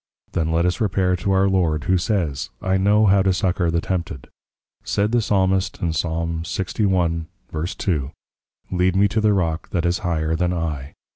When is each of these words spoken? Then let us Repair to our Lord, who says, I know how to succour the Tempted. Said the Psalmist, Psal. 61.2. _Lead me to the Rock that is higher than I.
Then 0.31 0.51
let 0.51 0.65
us 0.65 0.81
Repair 0.81 1.15
to 1.17 1.31
our 1.31 1.47
Lord, 1.47 1.83
who 1.83 1.95
says, 1.99 2.49
I 2.59 2.77
know 2.77 3.05
how 3.05 3.21
to 3.21 3.31
succour 3.31 3.69
the 3.69 3.81
Tempted. 3.81 4.29
Said 4.83 5.11
the 5.11 5.21
Psalmist, 5.21 5.79
Psal. 5.79 6.41
61.2. 6.43 8.11
_Lead 8.71 8.95
me 8.95 9.07
to 9.07 9.21
the 9.21 9.33
Rock 9.33 9.69
that 9.69 9.85
is 9.85 9.99
higher 9.99 10.35
than 10.35 10.53
I. 10.53 10.93